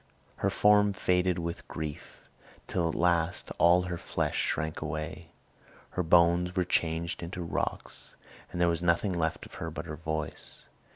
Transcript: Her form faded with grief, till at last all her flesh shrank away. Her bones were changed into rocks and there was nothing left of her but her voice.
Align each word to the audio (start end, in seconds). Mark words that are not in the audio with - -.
Her 0.37 0.49
form 0.49 0.93
faded 0.93 1.37
with 1.37 1.67
grief, 1.67 2.27
till 2.65 2.89
at 2.89 2.95
last 2.95 3.51
all 3.59 3.83
her 3.83 3.99
flesh 3.99 4.35
shrank 4.37 4.81
away. 4.81 5.29
Her 5.91 6.01
bones 6.01 6.55
were 6.55 6.63
changed 6.65 7.21
into 7.21 7.43
rocks 7.43 8.15
and 8.51 8.59
there 8.59 8.67
was 8.67 8.81
nothing 8.81 9.13
left 9.13 9.45
of 9.45 9.53
her 9.61 9.69
but 9.69 9.85
her 9.85 9.97
voice. 9.97 10.65